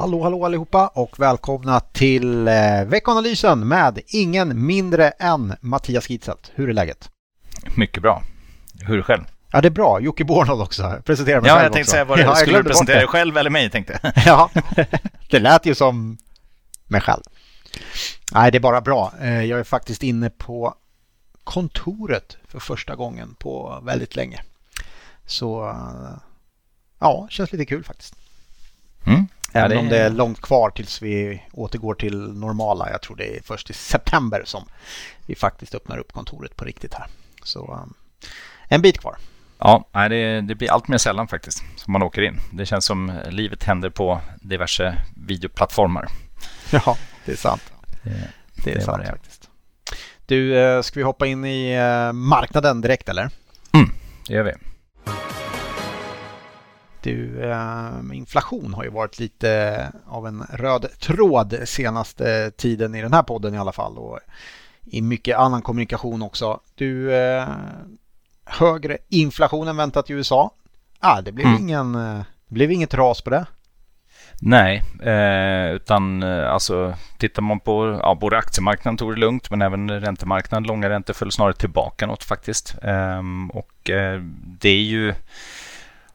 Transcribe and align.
Hallå, 0.00 0.22
hallå 0.22 0.44
allihopa 0.44 0.86
och 0.88 1.20
välkomna 1.20 1.80
till 1.80 2.48
eh, 2.48 2.84
veckanalysen 2.86 3.68
med 3.68 4.00
ingen 4.06 4.66
mindre 4.66 5.10
än 5.10 5.54
Mattias 5.60 6.10
Gitzelt. 6.10 6.52
Hur 6.54 6.68
är 6.68 6.72
läget? 6.72 7.10
Mycket 7.76 8.02
bra. 8.02 8.22
Hur 8.80 8.94
är 8.94 8.96
det 8.96 9.02
själv? 9.02 9.24
Ja, 9.52 9.60
det 9.60 9.68
är 9.68 9.70
bra. 9.70 10.00
Jocke 10.00 10.24
Bornold 10.24 10.62
också. 10.62 11.02
Presentera 11.04 11.40
mig 11.40 11.48
ja, 11.48 11.54
själv 11.54 11.64
jag 11.64 11.72
tänkte 11.72 11.80
också. 11.80 11.90
säga, 11.90 12.04
var 12.04 12.16
det, 12.16 12.22
Ja, 12.22 12.34
skulle 12.34 12.58
du 12.58 12.64
presentera 12.64 12.98
dig 12.98 13.06
själv 13.06 13.36
eller 13.36 13.50
mig 13.50 13.70
tänkte 13.70 13.98
jag. 14.02 14.12
Ja, 14.26 14.50
det 15.30 15.38
lät 15.38 15.66
ju 15.66 15.74
som 15.74 16.18
mig 16.88 17.00
själv. 17.00 17.22
Nej, 18.32 18.50
det 18.50 18.58
är 18.58 18.60
bara 18.60 18.80
bra. 18.80 19.12
Eh, 19.20 19.44
Jag 19.44 19.60
är 19.60 19.64
faktiskt 19.64 20.02
inne 20.02 20.30
på 20.30 20.74
kontoret 21.44 22.36
för 22.48 22.60
första 22.60 22.96
gången 22.96 23.34
på 23.38 23.80
väldigt 23.82 24.16
länge. 24.16 24.40
Så 25.26 25.68
eh, 25.68 26.18
ja, 26.98 27.26
känns 27.30 27.52
lite 27.52 27.64
kul 27.64 27.84
faktiskt. 27.84 28.14
Mm. 29.06 29.26
Ja, 29.52 29.60
Även 29.60 29.70
det 29.70 29.76
om 29.78 29.88
det 29.88 29.98
är 29.98 30.10
långt 30.10 30.40
kvar 30.40 30.70
tills 30.70 31.02
vi 31.02 31.42
återgår 31.52 31.94
till 31.94 32.32
normala. 32.32 32.90
Jag 32.90 33.02
tror 33.02 33.16
det 33.16 33.36
är 33.36 33.42
först 33.42 33.70
i 33.70 33.72
september 33.72 34.42
som 34.44 34.64
vi 35.26 35.34
faktiskt 35.34 35.74
öppnar 35.74 35.98
upp 35.98 36.12
kontoret 36.12 36.56
på 36.56 36.64
riktigt 36.64 36.94
här. 36.94 37.06
Så 37.42 37.72
um, 37.82 37.94
en 38.68 38.82
bit 38.82 38.98
kvar. 38.98 39.16
Ja, 39.58 39.84
det, 39.92 40.40
det 40.40 40.54
blir 40.54 40.70
allt 40.70 40.88
mer 40.88 40.98
sällan 40.98 41.28
faktiskt 41.28 41.62
som 41.76 41.92
man 41.92 42.02
åker 42.02 42.22
in. 42.22 42.36
Det 42.52 42.66
känns 42.66 42.84
som 42.84 43.12
livet 43.28 43.64
händer 43.64 43.90
på 43.90 44.20
diverse 44.40 44.96
videoplattformar. 45.26 46.06
Ja, 46.70 46.96
det 47.24 47.32
är 47.32 47.36
sant. 47.36 47.72
Det, 48.02 48.10
Det 48.64 48.70
är, 48.70 48.74
Det 48.74 48.80
sant 48.80 49.06
faktiskt. 49.06 49.50
Du, 50.26 50.58
eh, 50.58 50.82
ska 50.82 51.00
vi 51.00 51.04
hoppa 51.04 51.26
in 51.26 51.44
i 51.44 51.72
eh, 51.72 52.12
marknaden 52.12 52.80
direkt 52.80 53.08
eller? 53.08 53.30
det 54.26 54.34
gör 54.34 54.42
vi. 54.42 54.52
Du, 57.02 57.50
eh, 57.50 57.90
inflation 58.12 58.74
har 58.74 58.84
ju 58.84 58.90
varit 58.90 59.18
lite 59.18 59.92
av 60.06 60.26
en 60.26 60.42
röd 60.52 60.86
tråd 61.00 61.56
senaste 61.64 62.50
tiden 62.50 62.94
i 62.94 63.02
den 63.02 63.12
här 63.12 63.22
podden 63.22 63.54
i 63.54 63.58
alla 63.58 63.72
fall 63.72 63.98
och 63.98 64.18
i 64.84 65.02
mycket 65.02 65.38
annan 65.38 65.62
kommunikation 65.62 66.22
också. 66.22 66.60
Du, 66.74 67.14
eh, 67.14 67.48
högre 68.44 68.98
inflation 69.08 69.68
än 69.68 69.76
väntat 69.76 70.10
i 70.10 70.12
USA. 70.12 70.54
Ah, 70.98 71.20
det 71.20 71.32
blev 71.32 71.46
Mm. 71.46 71.60
ingen, 71.60 71.92
det 71.92 72.24
blev 72.48 72.72
inget 72.72 72.94
ras 72.94 73.22
på 73.22 73.30
det. 73.30 73.46
Nej, 74.42 74.82
eh, 75.02 75.70
utan 75.74 76.22
eh, 76.22 76.52
alltså 76.52 76.94
tittar 77.18 77.42
man 77.42 77.60
på 77.60 77.98
ja, 78.02 78.14
både 78.20 78.38
aktiemarknaden 78.38 78.96
tog 78.96 79.14
det 79.14 79.20
lugnt 79.20 79.50
men 79.50 79.62
även 79.62 80.00
räntemarknaden, 80.00 80.64
långa 80.66 80.90
räntor 80.90 81.14
föll 81.14 81.32
snarare 81.32 81.54
tillbaka 81.54 82.06
något 82.06 82.24
faktiskt. 82.24 82.74
Ehm, 82.82 83.50
och 83.50 83.90
eh, 83.90 84.20
det 84.60 84.68
är 84.68 84.82
ju, 84.82 85.14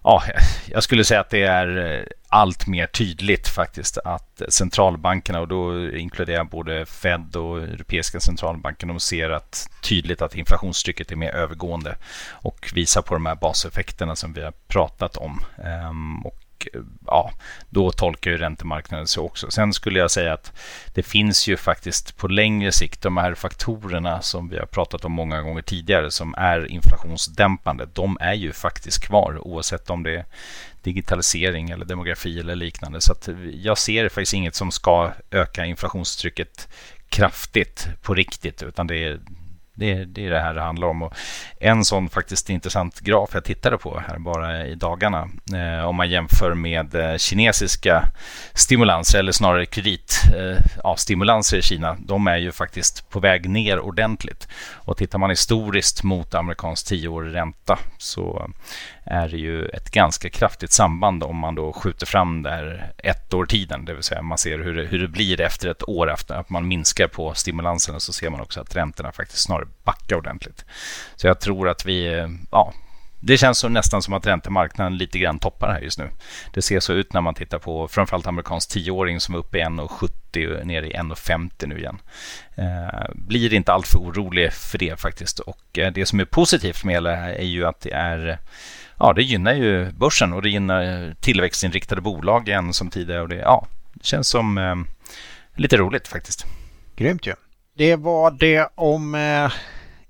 ja, 0.05 0.23
jag 0.67 0.83
skulle 0.83 1.03
säga 1.03 1.19
att 1.19 1.29
det 1.29 1.43
är 1.43 1.97
eh, 1.97 2.03
allt 2.29 2.67
mer 2.67 2.87
tydligt 2.87 3.47
faktiskt 3.47 3.97
att 3.97 4.41
centralbankerna 4.49 5.39
och 5.39 5.47
då 5.47 5.89
inkluderar 5.89 6.37
jag 6.37 6.49
både 6.49 6.85
Fed 6.85 7.35
och 7.35 7.57
Europeiska 7.57 8.19
centralbanken, 8.19 8.87
de 8.89 8.99
ser 8.99 9.29
att 9.29 9.69
tydligt 9.81 10.21
att 10.21 10.35
inflationstrycket 10.35 11.11
är 11.11 11.15
mer 11.15 11.35
övergående 11.35 11.95
och 12.29 12.71
visar 12.73 13.01
på 13.01 13.13
de 13.13 13.25
här 13.25 13.35
baseffekterna 13.35 14.15
som 14.15 14.33
vi 14.33 14.41
har 14.41 14.53
pratat 14.67 15.17
om. 15.17 15.41
Ehm, 15.63 16.25
och 16.25 16.44
och 16.55 16.67
eh, 16.73 16.81
ja, 17.05 17.31
då 17.69 17.91
tolkar 17.91 18.31
ju 18.31 18.37
räntemarknaden 18.37 19.07
så 19.07 19.25
också. 19.25 19.51
Sen 19.51 19.73
skulle 19.73 19.99
jag 19.99 20.11
säga 20.11 20.33
att 20.33 20.51
det 20.93 21.03
finns 21.03 21.47
ju 21.47 21.57
faktiskt 21.57 22.17
på 22.17 22.27
längre 22.27 22.71
sikt 22.71 23.01
de 23.01 23.17
här 23.17 23.33
faktorerna 23.33 24.21
som 24.21 24.49
vi 24.49 24.57
har 24.57 24.65
pratat 24.65 25.05
om 25.05 25.11
många 25.11 25.41
gånger 25.41 25.61
tidigare 25.61 26.11
som 26.11 26.35
är 26.37 26.71
inflationsdämpande. 26.71 27.87
De 27.93 28.17
är 28.21 28.33
ju 28.33 28.51
faktiskt 28.51 29.03
kvar 29.03 29.47
oavsett 29.47 29.89
om 29.89 30.03
det 30.03 30.15
är 30.15 30.25
digitalisering 30.83 31.69
eller 31.69 31.85
demografi 31.85 32.39
eller 32.39 32.55
liknande. 32.55 33.01
Så 33.01 33.11
att 33.11 33.29
jag 33.53 33.77
ser 33.77 34.09
faktiskt 34.09 34.33
inget 34.33 34.55
som 34.55 34.71
ska 34.71 35.11
öka 35.31 35.65
inflationstrycket 35.65 36.67
kraftigt 37.09 37.87
på 38.01 38.13
riktigt 38.13 38.63
utan 38.63 38.87
det 38.87 39.03
är 39.03 39.19
det, 39.75 39.91
är- 39.91 40.05
det 40.05 40.25
är 40.25 40.29
det 40.29 40.39
här 40.39 40.53
det 40.53 40.61
handlar 40.61 40.87
om. 40.87 41.01
Och 41.01 41.13
en 41.59 41.85
sån 41.85 42.09
faktiskt 42.09 42.49
intressant 42.49 42.99
graf 42.99 43.29
jag 43.33 43.43
tittade 43.43 43.77
på 43.77 43.99
här 44.07 44.17
bara 44.19 44.67
i 44.67 44.75
dagarna. 44.75 45.29
Eh, 45.53 45.85
om 45.85 45.95
man 45.95 46.09
jämför 46.09 46.53
med 46.53 46.95
eh, 46.95 47.17
kinesiska 47.17 48.03
stimulanser 48.53 49.19
eller 49.19 49.31
snarare 49.31 49.65
kreditstimulanser 49.65 50.51
eh, 50.53 50.79
ja, 50.83 50.95
stimulanser 50.97 51.57
i 51.57 51.61
Kina. 51.61 51.97
De 51.99 52.27
är 52.27 52.37
ju 52.37 52.51
faktiskt 52.51 53.09
på 53.09 53.19
väg 53.19 53.49
ner 53.49 53.79
ordentligt. 53.79 54.47
Och 54.73 54.97
tittar 54.97 55.19
man 55.19 55.29
historiskt 55.29 56.03
mot 56.03 56.33
amerikansk 56.35 56.87
tioårig 56.87 57.35
ränta 57.35 57.79
så 57.97 58.49
är 59.05 59.29
det 59.29 59.37
ju 59.37 59.65
ett 59.65 59.91
ganska 59.91 60.29
kraftigt 60.29 60.71
samband 60.71 61.23
om 61.23 61.37
man 61.37 61.55
då 61.55 61.73
skjuter 61.73 62.05
fram 62.05 62.43
där 62.43 62.91
ett 62.97 63.33
år 63.33 63.45
tiden. 63.45 63.85
Det 63.85 63.93
vill 63.93 64.03
säga 64.03 64.21
man 64.21 64.37
ser 64.37 64.59
hur 64.59 64.75
det, 64.75 64.85
hur 64.85 64.99
det 64.99 65.07
blir 65.07 65.41
efter 65.41 65.69
ett 65.69 65.89
år 65.89 66.11
efter 66.11 66.35
att 66.35 66.49
man 66.49 66.67
minskar 66.67 67.07
på 67.07 67.33
stimulanserna 67.33 67.99
så 67.99 68.13
ser 68.13 68.29
man 68.29 68.41
också 68.41 68.61
att 68.61 68.75
räntorna 68.75 69.11
faktiskt 69.11 69.43
snarare 69.43 69.67
backar 69.83 70.15
ordentligt. 70.15 70.65
Så 71.15 71.27
jag 71.27 71.39
tror 71.39 71.69
att 71.69 71.85
vi, 71.85 72.27
ja, 72.51 72.73
det 73.19 73.37
känns 73.37 73.57
så 73.57 73.69
nästan 73.69 74.01
som 74.01 74.13
att 74.13 74.27
räntemarknaden 74.27 74.97
lite 74.97 75.19
grann 75.19 75.39
toppar 75.39 75.73
här 75.73 75.81
just 75.81 75.99
nu. 75.99 76.09
Det 76.53 76.61
ser 76.61 76.79
så 76.79 76.93
ut 76.93 77.13
när 77.13 77.21
man 77.21 77.33
tittar 77.33 77.59
på 77.59 77.87
framförallt 77.87 78.27
amerikansk 78.27 78.69
tioåring 78.69 79.19
som 79.19 79.35
är 79.35 79.39
uppe 79.39 79.57
i 79.57 79.61
1,70 79.61 80.59
och 80.59 80.67
ner 80.67 80.83
i 80.83 80.93
1,50 80.93 81.67
nu 81.67 81.77
igen. 81.79 81.97
Eh, 82.55 83.09
blir 83.13 83.53
inte 83.53 83.73
alltför 83.73 83.99
orolig 83.99 84.53
för 84.53 84.77
det 84.77 84.99
faktiskt. 84.99 85.39
Och 85.39 85.79
eh, 85.79 85.91
det 85.91 86.05
som 86.05 86.19
är 86.19 86.25
positivt 86.25 86.83
med 86.83 87.03
det 87.03 87.15
här 87.15 87.33
är 87.33 87.45
ju 87.45 87.65
att 87.65 87.81
det 87.81 87.93
är 87.93 88.39
Ja, 88.99 89.13
det 89.13 89.23
gynnar 89.23 89.53
ju 89.53 89.91
börsen 89.91 90.33
och 90.33 90.41
det 90.41 90.49
gynnar 90.49 91.07
eh, 91.07 91.13
tillväxtinriktade 91.13 92.01
bolag 92.01 92.47
igen 92.47 92.73
som 92.73 92.89
tidigare. 92.89 93.21
Och 93.21 93.29
det, 93.29 93.35
ja, 93.35 93.67
det 93.93 94.05
känns 94.05 94.27
som 94.27 94.57
eh, 94.57 94.75
lite 95.55 95.77
roligt 95.77 96.07
faktiskt. 96.07 96.45
Grymt 96.95 97.27
ju. 97.27 97.33
Det 97.77 97.95
var 97.95 98.31
det 98.31 98.69
om 98.75 99.15
eh, 99.15 99.51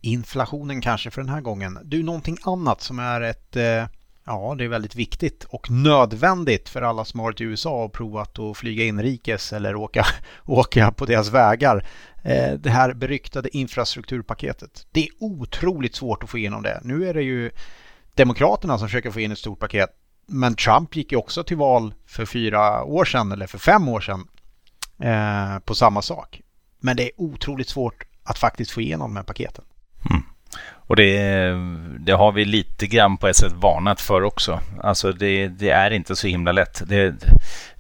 inflationen 0.02 0.82
kanske 0.82 1.12
för 1.12 1.22
den 1.22 1.30
här 1.30 1.42
gången. 1.42 1.80
Du, 1.84 2.04
någonting 2.04 2.38
annat 2.44 2.82
som 2.82 3.00
är 3.00 3.22
ett 3.22 3.56
eh, 3.56 3.86
Ja, 4.28 4.56
det 4.58 4.64
är 4.64 4.68
väldigt 4.68 4.96
viktigt 4.96 5.44
och 5.44 5.72
nödvändigt 5.72 6.70
för 6.70 6.82
alla 6.82 7.06
som 7.06 7.20
har 7.20 7.28
varit 7.28 7.42
i 7.42 7.44
USA 7.44 7.84
och 7.84 7.94
provat 7.94 8.40
att 8.40 8.58
flyga 8.58 8.84
inrikes 8.84 9.54
eller 9.54 9.76
åka, 9.76 10.06
åka 10.46 10.92
på 10.92 11.06
deras 11.06 11.30
vägar. 11.30 11.88
Eh, 12.24 12.54
det 12.54 12.70
här 12.70 12.94
beryktade 12.94 13.58
infrastrukturpaketet. 13.58 14.88
Det 14.92 15.04
är 15.04 15.10
otroligt 15.20 15.96
svårt 15.96 16.24
att 16.24 16.30
få 16.30 16.38
igenom 16.38 16.64
det. 16.64 16.82
Nu 16.84 17.10
är 17.10 17.14
det 17.14 17.22
ju 17.22 17.52
Demokraterna 18.16 18.78
som 18.78 18.88
försöker 18.88 19.12
få 19.12 19.20
in 19.20 19.32
ett 19.32 19.38
stort 19.38 19.60
paket. 19.60 19.90
Men 20.28 20.56
Trump 20.56 20.96
gick 20.96 21.12
ju 21.12 21.18
också 21.18 21.44
till 21.44 21.58
val 21.58 21.94
för 22.08 22.26
fyra 22.26 22.84
år 22.84 23.06
sedan 23.06 23.32
eller 23.32 23.48
för 23.48 23.58
fem 23.58 23.88
år 23.88 24.02
sedan 24.02 24.28
eh, 25.02 25.60
på 25.60 25.76
samma 25.76 26.02
sak. 26.02 26.42
Men 26.80 26.98
det 26.98 27.04
är 27.04 27.12
otroligt 27.18 27.70
svårt 27.70 28.04
att 28.24 28.38
faktiskt 28.38 28.72
få 28.72 28.82
igenom 28.82 29.10
de 29.10 29.16
här 29.16 29.24
paketen. 29.24 29.64
Mm. 30.10 30.24
Och 30.88 30.96
det, 30.96 31.20
det 32.00 32.12
har 32.12 32.32
vi 32.32 32.46
lite 32.46 32.88
grann 32.88 33.18
på 33.18 33.28
ett 33.28 33.36
sätt 33.36 33.54
varnat 33.54 34.02
för 34.02 34.24
också. 34.24 34.60
Alltså 34.84 35.12
det, 35.12 35.48
det 35.48 35.70
är 35.70 35.92
inte 35.92 36.16
så 36.16 36.28
himla 36.28 36.52
lätt. 36.52 36.82
Det, 36.88 37.16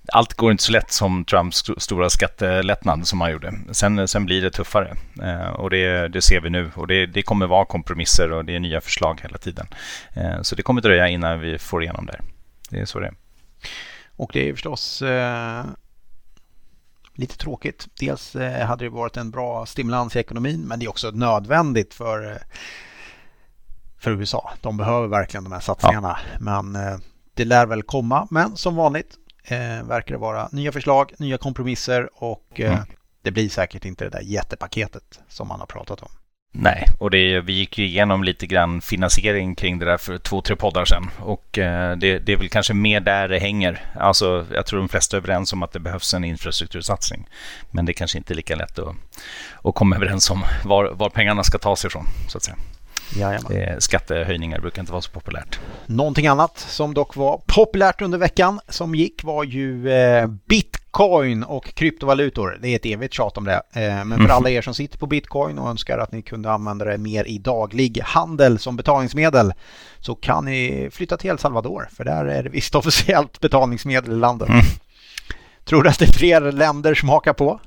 allt 0.08 0.34
går 0.34 0.52
inte 0.52 0.64
så 0.64 0.72
lätt 0.72 0.92
som 0.92 1.26
Trumps 1.26 1.58
st- 1.58 1.80
stora 1.80 2.10
skattelättnad 2.10 3.08
som 3.08 3.22
han 3.22 3.32
gjorde. 3.32 3.54
Sen, 3.72 4.08
sen 4.08 4.26
blir 4.26 4.42
det 4.42 4.52
tuffare 4.52 4.96
eh, 5.24 5.50
och 5.50 5.70
det, 5.70 6.08
det 6.08 6.22
ser 6.22 6.42
vi 6.42 6.50
nu. 6.50 6.72
Och 6.76 6.88
det, 6.88 7.06
det 7.06 7.22
kommer 7.22 7.48
vara 7.48 7.66
kompromisser 7.66 8.32
och 8.32 8.46
det 8.46 8.56
är 8.56 8.60
nya 8.60 8.82
förslag 8.82 9.20
hela 9.24 9.38
tiden. 9.38 9.68
Eh, 10.14 10.42
så 10.42 10.56
det 10.56 10.64
kommer 10.64 10.82
dröja 10.82 11.08
innan 11.08 11.40
vi 11.40 11.58
får 11.58 11.84
igenom 11.84 12.06
det. 12.06 12.20
Det 12.70 12.80
är 12.80 12.86
så 12.86 13.00
det 13.00 13.08
är. 13.08 13.14
Och 14.16 14.30
det 14.34 14.50
är 14.50 14.54
förstås 14.54 15.02
eh, 15.02 15.66
lite 17.16 17.38
tråkigt. 17.38 17.88
Dels 18.00 18.36
eh, 18.36 18.66
hade 18.66 18.86
det 18.86 18.90
varit 18.90 19.18
en 19.18 19.32
bra 19.32 19.66
stimulans 19.66 20.16
i 20.16 20.20
ekonomin 20.20 20.62
men 20.62 20.80
det 20.80 20.86
är 20.86 20.90
också 20.90 21.12
nödvändigt 21.12 21.94
för, 21.94 22.32
eh, 22.32 22.38
för 24.00 24.12
USA. 24.12 24.52
De 24.62 24.78
behöver 24.78 25.08
verkligen 25.08 25.44
de 25.44 25.54
här 25.54 25.60
satsningarna. 25.60 26.18
Men 26.40 26.76
eh, 26.76 26.98
det 27.34 27.46
lär 27.46 27.66
väl 27.66 27.84
komma. 27.84 28.28
Men 28.32 28.58
som 28.58 28.76
vanligt 28.76 29.16
eh, 29.48 29.84
verkar 29.84 30.12
det 30.12 30.18
vara 30.18 30.50
nya 30.52 30.72
förslag, 30.72 31.12
nya 31.18 31.38
kompromisser 31.38 32.10
och 32.16 32.60
eh, 32.60 32.74
Mm. 32.74 32.86
det 33.22 33.32
blir 33.32 33.50
säkert 33.50 33.86
inte 33.86 34.04
det 34.04 34.10
där 34.10 34.22
jättepaketet 34.22 35.20
som 35.30 35.48
man 35.48 35.60
har 35.60 35.68
pratat 35.68 36.02
om. 36.02 36.10
Nej, 36.58 36.88
och 37.00 37.12
det, 37.12 37.40
vi 37.42 37.54
gick 37.54 37.78
ju 37.78 37.86
igenom 37.86 38.24
lite 38.24 38.48
grann 38.48 38.82
finansiering 38.82 39.56
kring 39.56 39.80
det 39.80 39.86
där 39.86 39.98
för 39.98 40.18
två, 40.18 40.42
tre 40.42 40.56
poddar 40.56 40.86
sedan. 40.86 41.10
Och 41.20 41.58
eh, 41.58 41.98
det, 41.98 42.20
det 42.20 42.34
är 42.34 42.38
väl 42.38 42.50
kanske 42.50 42.74
mer 42.74 43.00
där 43.00 43.28
det 43.28 43.40
hänger. 43.40 43.86
Alltså, 43.96 44.46
jag 44.54 44.66
tror 44.66 44.80
de 44.80 44.90
flesta 44.90 45.18
är 45.18 45.22
överens 45.22 45.54
om 45.54 45.64
att 45.64 45.72
det 45.72 45.80
behövs 45.80 46.14
en 46.14 46.24
infrastruktursatsning. 46.24 47.28
Men 47.72 47.86
det 47.86 47.92
är 47.92 47.94
kanske 47.94 48.18
inte 48.18 48.34
är 48.34 48.36
lika 48.36 48.56
lätt 48.56 48.80
att, 48.80 48.96
att 49.64 49.76
komma 49.76 49.96
överens 49.96 50.30
om 50.30 50.44
var, 50.66 50.86
var 50.86 51.10
pengarna 51.10 51.44
ska 51.44 51.58
tas 51.58 51.86
ifrån. 51.86 52.06
Så 52.28 52.38
att 52.38 52.44
säga. 52.44 52.58
Jajamän. 53.14 53.52
Det, 53.52 53.84
skattehöjningar 53.84 54.60
brukar 54.60 54.82
inte 54.82 54.92
vara 54.92 55.02
så 55.02 55.12
populärt. 55.12 55.60
Någonting 55.86 56.28
annat 56.28 56.58
som 56.58 56.94
dock 56.94 57.16
var 57.16 57.42
populärt 57.46 58.02
under 58.02 58.18
veckan 58.18 58.60
som 58.70 58.96
gick 58.96 59.24
var 59.24 59.44
ju 59.44 59.90
eh, 59.90 60.28
Bitcoin 60.28 61.44
och 61.44 61.74
kryptovalutor. 61.74 62.58
Det 62.62 62.68
är 62.68 62.76
ett 62.76 62.86
evigt 62.86 63.14
tjat 63.14 63.38
om 63.38 63.44
det. 63.44 63.62
Eh, 63.74 64.06
men 64.06 64.20
för 64.20 64.30
alla 64.30 64.50
er 64.50 64.62
som 64.62 64.74
sitter 64.74 64.98
på 64.98 65.08
Bitcoin 65.08 65.60
och 65.60 65.70
önskar 65.70 65.98
att 65.98 66.12
ni 66.12 66.22
kunde 66.22 66.52
använda 66.52 66.86
det 66.86 66.98
mer 66.98 67.28
i 67.28 67.38
daglig 67.38 68.02
handel 68.04 68.60
som 68.60 68.76
betalningsmedel 68.76 69.54
så 70.00 70.16
kan 70.16 70.46
ni 70.46 70.90
flytta 70.92 71.18
till 71.18 71.30
El 71.30 71.40
Salvador 71.40 71.88
för 71.92 72.04
där 72.04 72.26
är 72.26 72.44
det 72.44 72.50
visst 72.50 72.76
officiellt 72.76 73.40
betalningsmedel 73.40 74.12
i 74.12 74.16
landet. 74.16 74.50
Mm. 74.50 74.62
Tror 75.64 75.84
du 75.84 75.90
att 75.90 76.00
det 76.00 76.06
är 76.06 76.14
fler 76.14 76.52
länder 76.52 76.96
som 76.96 77.10
hakar 77.10 77.34
på? 77.34 77.60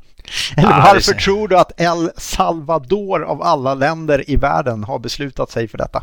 Eller 0.57 0.69
ah, 0.69 0.91
varför 0.93 1.13
tror 1.13 1.49
du 1.49 1.59
att 1.59 1.81
El 1.81 2.11
Salvador 2.17 3.25
av 3.25 3.43
alla 3.43 3.75
länder 3.75 4.31
i 4.31 4.37
världen 4.37 4.85
har 4.85 4.99
beslutat 4.99 5.51
sig 5.51 5.69
för 5.69 5.79
detta? 5.79 6.01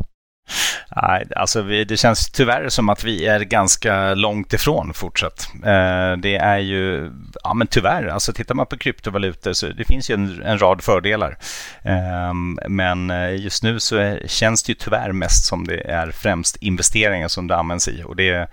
Nej, 1.02 1.26
alltså 1.36 1.62
vi, 1.62 1.84
det 1.84 1.96
känns 1.96 2.30
tyvärr 2.30 2.68
som 2.68 2.88
att 2.88 3.04
vi 3.04 3.26
är 3.26 3.40
ganska 3.40 4.14
långt 4.14 4.52
ifrån 4.52 4.94
fortsatt. 4.94 5.48
Eh, 5.54 6.16
det 6.18 6.36
är 6.36 6.58
ju, 6.58 7.12
ja 7.44 7.54
men 7.54 7.66
tyvärr, 7.66 8.06
alltså 8.06 8.32
tittar 8.32 8.54
man 8.54 8.66
på 8.66 8.78
kryptovalutor 8.78 9.52
så 9.52 9.66
det 9.66 9.84
finns 9.84 10.10
ju 10.10 10.14
en, 10.14 10.42
en 10.42 10.58
rad 10.58 10.82
fördelar. 10.82 11.38
Eh, 11.82 12.34
men 12.68 13.12
just 13.36 13.62
nu 13.62 13.80
så 13.80 13.96
är, 13.96 14.22
känns 14.26 14.62
det 14.62 14.70
ju 14.70 14.74
tyvärr 14.74 15.12
mest 15.12 15.44
som 15.44 15.66
det 15.66 15.90
är 15.90 16.10
främst 16.10 16.56
investeringar 16.56 17.28
som 17.28 17.46
det 17.46 17.56
används 17.56 17.88
i 17.88 18.02
och 18.04 18.16
det, 18.16 18.48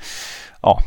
ja, 0.62 0.82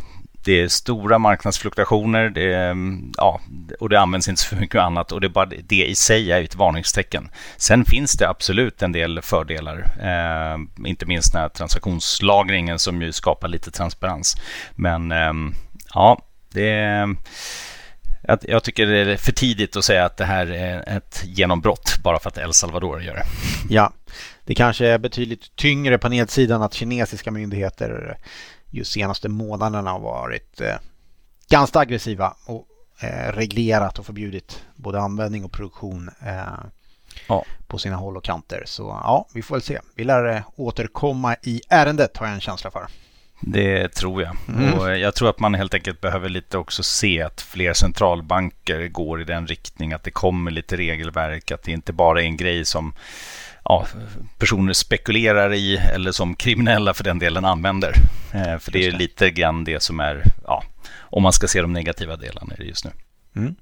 det 0.46 0.60
är 0.60 0.68
stora 0.68 1.18
marknadsfluktuationer 1.18 2.30
det 2.30 2.52
är, 2.54 2.70
mm, 2.70 3.12
ja, 3.16 3.40
och 3.80 3.88
det 3.88 4.00
används 4.00 4.28
inte 4.28 4.42
så 4.42 4.56
mycket 4.56 4.80
annat. 4.80 5.12
och 5.12 5.20
det, 5.20 5.28
bara, 5.28 5.46
det 5.46 5.86
i 5.86 5.94
sig 5.94 6.32
är 6.32 6.42
ett 6.42 6.54
varningstecken. 6.54 7.28
Sen 7.56 7.84
finns 7.84 8.12
det 8.12 8.28
absolut 8.28 8.82
en 8.82 8.92
del 8.92 9.22
fördelar, 9.22 9.78
eh, 10.02 10.88
inte 10.88 11.06
minst 11.06 11.32
den 11.32 11.42
här 11.42 11.48
transaktionslagringen 11.48 12.78
som 12.78 13.02
ju 13.02 13.12
skapar 13.12 13.48
lite 13.48 13.70
transparens. 13.70 14.36
Men 14.74 15.12
eh, 15.12 15.32
ja, 15.94 16.22
det 16.52 16.70
är... 16.70 17.16
Jag 18.42 18.62
tycker 18.64 18.86
det 18.86 18.98
är 18.98 19.16
för 19.16 19.32
tidigt 19.32 19.76
att 19.76 19.84
säga 19.84 20.04
att 20.04 20.16
det 20.16 20.24
här 20.24 20.46
är 20.46 20.96
ett 20.96 21.22
genombrott 21.24 21.98
bara 22.04 22.18
för 22.18 22.28
att 22.28 22.38
El 22.38 22.52
Salvador 22.52 23.02
gör 23.02 23.14
det. 23.14 23.26
Ja, 23.68 23.92
det 24.44 24.54
kanske 24.54 24.86
är 24.86 24.98
betydligt 24.98 25.56
tyngre 25.56 25.98
på 25.98 26.08
nedsidan 26.08 26.62
att 26.62 26.74
kinesiska 26.74 27.30
myndigheter 27.30 28.18
just 28.76 28.92
senaste 28.92 29.28
månaderna 29.28 29.90
har 29.90 30.00
varit 30.00 30.60
eh, 30.60 30.76
ganska 31.48 31.78
aggressiva 31.78 32.34
och 32.46 32.66
eh, 33.00 33.32
reglerat 33.32 33.98
och 33.98 34.06
förbjudit 34.06 34.64
både 34.74 35.00
användning 35.00 35.44
och 35.44 35.52
produktion 35.52 36.10
eh, 36.26 36.64
ja. 37.28 37.44
på 37.66 37.78
sina 37.78 37.96
håll 37.96 38.16
och 38.16 38.24
kanter. 38.24 38.62
Så 38.66 38.82
ja, 38.82 39.28
vi 39.34 39.42
får 39.42 39.54
väl 39.54 39.62
se. 39.62 39.80
Vi 39.94 40.04
lär 40.04 40.42
återkomma 40.56 41.36
i 41.42 41.60
ärendet 41.68 42.16
har 42.16 42.26
jag 42.26 42.34
en 42.34 42.40
känsla 42.40 42.70
för. 42.70 42.86
Det 43.40 43.88
tror 43.88 44.22
jag. 44.22 44.36
Mm. 44.48 44.74
Och 44.74 44.98
jag 44.98 45.14
tror 45.14 45.30
att 45.30 45.40
man 45.40 45.54
helt 45.54 45.74
enkelt 45.74 46.00
behöver 46.00 46.28
lite 46.28 46.58
också 46.58 46.82
se 46.82 47.22
att 47.22 47.40
fler 47.40 47.72
centralbanker 47.72 48.88
går 48.88 49.20
i 49.20 49.24
den 49.24 49.46
riktning, 49.46 49.92
att 49.92 50.02
det 50.02 50.10
kommer 50.10 50.50
lite 50.50 50.76
regelverk, 50.76 51.50
att 51.50 51.62
det 51.62 51.72
inte 51.72 51.92
bara 51.92 52.22
är 52.22 52.24
en 52.24 52.36
grej 52.36 52.64
som 52.64 52.94
ja, 53.68 53.86
personer 54.38 54.72
spekulerar 54.72 55.54
i 55.54 55.76
eller 55.76 56.12
som 56.12 56.34
kriminella 56.34 56.94
för 56.94 57.04
den 57.04 57.18
delen 57.18 57.44
använder. 57.44 57.92
Eh, 58.32 58.58
för 58.58 58.72
det 58.72 58.86
är 58.86 58.92
lite 58.92 59.30
grann 59.30 59.64
det 59.64 59.82
som 59.82 60.00
är, 60.00 60.24
ja, 60.44 60.62
om 61.00 61.22
man 61.22 61.32
ska 61.32 61.48
se 61.48 61.62
de 61.62 61.72
negativa 61.72 62.16
delarna 62.16 62.54
i 62.54 62.56
det 62.56 62.64
just 62.64 62.84
nu. 62.84 62.90
Mm. 63.36 63.54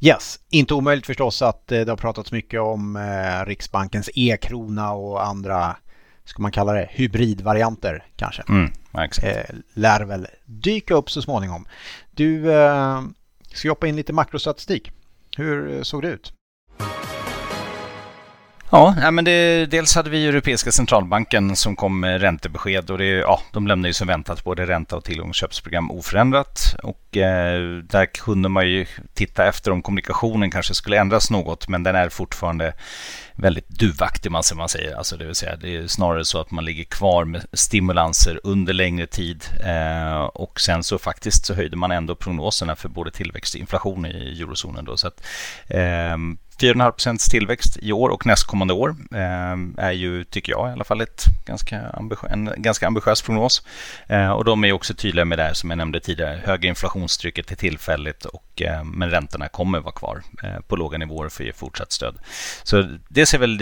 Yes, 0.00 0.40
inte 0.50 0.74
omöjligt 0.74 1.06
förstås 1.06 1.42
att 1.42 1.72
eh, 1.72 1.80
det 1.80 1.92
har 1.92 1.96
pratats 1.96 2.32
mycket 2.32 2.60
om 2.60 2.96
eh, 2.96 3.46
Riksbankens 3.46 4.10
e-krona 4.14 4.92
och 4.92 5.26
andra, 5.26 5.76
ska 6.24 6.42
man 6.42 6.52
kalla 6.52 6.72
det, 6.72 6.88
hybridvarianter 6.90 8.04
kanske. 8.16 8.42
Mm, 8.48 8.70
exakt. 8.98 9.50
lär 9.74 10.00
väl 10.00 10.26
dyka 10.44 10.94
upp 10.94 11.10
så 11.10 11.22
småningom. 11.22 11.66
Du, 12.10 12.44
ska 13.52 13.68
hoppa 13.68 13.86
in 13.86 13.96
lite 13.96 14.12
makrostatistik. 14.12 14.92
Hur 15.36 15.82
såg 15.82 16.02
det 16.02 16.08
ut? 16.08 16.32
Ja, 18.70 19.10
men 19.10 19.24
det, 19.24 19.66
dels 19.66 19.94
hade 19.94 20.10
vi 20.10 20.26
Europeiska 20.26 20.72
centralbanken 20.72 21.56
som 21.56 21.76
kom 21.76 22.00
med 22.00 22.20
räntebesked 22.20 22.90
och 22.90 22.98
det, 22.98 23.04
ja, 23.04 23.40
de 23.52 23.66
lämnade 23.66 23.88
ju 23.88 23.92
som 23.92 24.06
väntat 24.06 24.44
både 24.44 24.66
ränta 24.66 24.96
och 24.96 25.04
tillgångsköpsprogram 25.04 25.90
oförändrat. 25.90 26.76
Och 26.82 27.16
eh, 27.16 27.78
där 27.82 28.06
kunde 28.06 28.48
man 28.48 28.68
ju 28.68 28.86
titta 29.14 29.46
efter 29.46 29.70
om 29.70 29.82
kommunikationen 29.82 30.50
kanske 30.50 30.74
skulle 30.74 30.98
ändras 30.98 31.30
något, 31.30 31.68
men 31.68 31.82
den 31.82 31.96
är 31.96 32.08
fortfarande 32.08 32.72
väldigt 33.34 33.68
duvaktig 33.68 34.30
man 34.30 34.42
säger. 34.42 34.96
Alltså 34.96 35.16
det 35.16 35.24
vill 35.24 35.34
säga 35.34 35.56
det 35.56 35.76
är 35.76 35.86
snarare 35.86 36.24
så 36.24 36.40
att 36.40 36.50
man 36.50 36.64
ligger 36.64 36.84
kvar 36.84 37.24
med 37.24 37.44
stimulanser 37.52 38.40
under 38.44 38.72
längre 38.72 39.06
tid 39.06 39.44
eh, 39.64 40.20
och 40.20 40.60
sen 40.60 40.82
så 40.82 40.98
faktiskt 40.98 41.46
så 41.46 41.54
höjde 41.54 41.76
man 41.76 41.90
ändå 41.90 42.14
prognoserna 42.14 42.76
för 42.76 42.88
både 42.88 43.10
tillväxt 43.10 43.54
och 43.54 43.60
inflation 43.60 44.06
i 44.06 44.42
eurozonen. 44.42 44.84
Då, 44.84 44.96
så 44.96 45.08
att, 45.08 45.22
eh, 45.68 46.16
4,5 46.60 46.90
procents 46.90 47.28
tillväxt 47.28 47.78
i 47.82 47.92
år 47.92 48.08
och 48.08 48.26
nästkommande 48.26 48.74
år 48.74 48.96
eh, 49.12 49.84
är 49.86 49.92
ju, 49.92 50.24
tycker 50.24 50.52
jag 50.52 50.68
i 50.68 50.72
alla 50.72 50.84
fall, 50.84 51.00
ett 51.00 51.24
ganska 51.46 51.80
en 52.30 52.52
ganska 52.56 52.86
ambitiös 52.86 53.22
prognos. 53.22 53.62
Eh, 54.06 54.30
och 54.30 54.44
de 54.44 54.64
är 54.64 54.72
också 54.72 54.94
tydliga 54.94 55.24
med 55.24 55.38
det 55.38 55.42
här 55.42 55.54
som 55.54 55.70
jag 55.70 55.76
nämnde 55.76 56.00
tidigare. 56.00 56.40
Höga 56.44 56.68
inflationstrycket 56.68 57.50
är 57.50 57.56
tillfälligt 57.56 58.24
och, 58.24 58.62
eh, 58.62 58.84
men 58.84 59.10
räntorna 59.10 59.48
kommer 59.48 59.80
vara 59.80 59.94
kvar 59.94 60.22
eh, 60.42 60.60
på 60.68 60.76
låga 60.76 60.98
nivåer 60.98 61.28
för 61.28 61.42
att 61.42 61.46
ge 61.46 61.52
fortsatt 61.52 61.92
stöd. 61.92 62.18
Så 62.62 62.88
det 63.08 63.26
ser 63.26 63.38
väl 63.38 63.58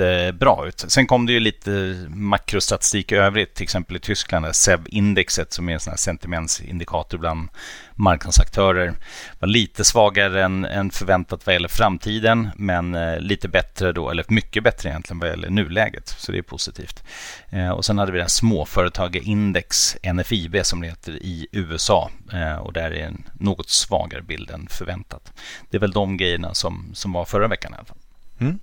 jättebra 0.00 0.66
ut. 0.66 0.84
Sen 0.88 1.06
kom 1.06 1.26
det 1.26 1.32
ju 1.32 1.40
lite 1.40 1.70
makrostatistik 2.08 3.12
i 3.12 3.14
övrigt, 3.14 3.54
till 3.54 3.62
exempel 3.62 3.96
i 3.96 4.00
Tyskland, 4.00 4.56
SEV-indexet 4.56 5.52
som 5.52 5.68
är 5.68 5.72
en 5.72 5.80
sån 5.80 5.90
här 5.90 5.98
sentimentsindikator 5.98 7.18
bland 7.18 7.48
marknadsaktörer 7.94 8.94
var 9.38 9.48
lite 9.48 9.84
svagare 9.84 10.44
än, 10.44 10.64
än 10.64 10.90
förväntat 10.90 11.46
vad 11.46 11.54
gäller 11.54 11.68
framtiden, 11.68 12.50
men 12.56 12.94
eh, 12.94 13.20
lite 13.20 13.48
bättre 13.48 13.92
då, 13.92 14.10
eller 14.10 14.24
mycket 14.28 14.64
bättre 14.64 14.88
egentligen 14.88 15.20
vad 15.20 15.28
gäller 15.28 15.50
nuläget. 15.50 16.08
Så 16.08 16.32
det 16.32 16.38
är 16.38 16.42
positivt. 16.42 17.04
Eh, 17.50 17.70
och 17.70 17.84
sen 17.84 17.98
hade 17.98 18.12
vi 18.12 18.18
den 18.18 18.28
småföretagarindex, 18.28 19.96
NFIB 20.14 20.56
som 20.62 20.80
det 20.80 20.86
heter 20.86 21.12
i 21.12 21.46
USA 21.52 22.10
eh, 22.32 22.56
och 22.56 22.72
där 22.72 22.90
är 22.90 23.06
en 23.06 23.24
något 23.32 23.68
svagare 23.68 24.22
bild 24.22 24.50
än 24.50 24.66
förväntat. 24.70 25.32
Det 25.70 25.76
är 25.76 25.80
väl 25.80 25.90
de 25.90 26.16
grejerna 26.16 26.54
som, 26.54 26.90
som 26.94 27.12
var 27.12 27.24
förra 27.24 27.48
veckan 27.48 27.72
i 27.72 27.76
alla 27.76 27.84
fall. 27.84 27.98
Mm. 28.40 28.58